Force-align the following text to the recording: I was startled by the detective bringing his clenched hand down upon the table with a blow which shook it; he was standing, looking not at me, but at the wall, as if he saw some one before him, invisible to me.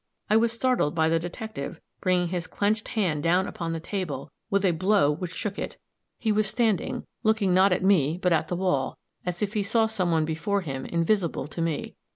I 0.31 0.35
was 0.35 0.51
startled 0.51 0.95
by 0.95 1.09
the 1.09 1.19
detective 1.19 1.79
bringing 1.99 2.29
his 2.29 2.47
clenched 2.47 2.87
hand 2.87 3.21
down 3.21 3.45
upon 3.45 3.71
the 3.71 3.79
table 3.79 4.31
with 4.49 4.65
a 4.65 4.71
blow 4.71 5.11
which 5.11 5.31
shook 5.31 5.59
it; 5.59 5.77
he 6.17 6.31
was 6.31 6.47
standing, 6.47 7.05
looking 7.21 7.53
not 7.53 7.71
at 7.71 7.83
me, 7.83 8.17
but 8.19 8.33
at 8.33 8.47
the 8.47 8.55
wall, 8.55 8.97
as 9.27 9.43
if 9.43 9.53
he 9.53 9.61
saw 9.61 9.85
some 9.85 10.09
one 10.11 10.25
before 10.25 10.61
him, 10.61 10.87
invisible 10.87 11.45
to 11.49 11.61
me. 11.61 11.93